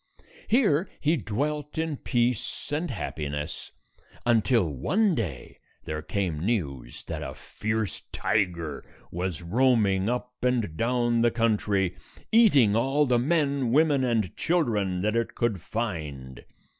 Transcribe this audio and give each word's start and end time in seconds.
Here 0.47 0.89
he 0.99 1.15
dwelt 1.15 1.77
in 1.77 1.95
peace 1.97 2.71
and 2.71 2.89
happi 2.89 3.29
ness, 3.29 3.71
until 4.25 4.63
one 4.67 5.13
day 5.13 5.59
there 5.83 6.01
came 6.01 6.43
news 6.43 7.03
that 7.03 7.21
a 7.21 7.35
fierce 7.35 8.01
tiger 8.11 8.83
was 9.11 9.43
roaming 9.43 10.09
up 10.09 10.43
and 10.43 10.75
down 10.75 11.21
the 11.21 11.29
country, 11.29 11.95
eating 12.31 12.75
all 12.75 13.05
the 13.05 13.19
men, 13.19 13.69
women, 13.71 14.03
and 14.03 14.35
children 14.35 15.03
that 15.03 15.15
it 15.15 15.35
could 15.35 15.61
find. 15.61 16.45